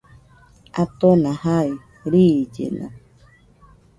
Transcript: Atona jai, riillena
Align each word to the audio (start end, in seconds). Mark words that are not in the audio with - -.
Atona 0.83 1.31
jai, 1.43 1.69
riillena 2.15 2.87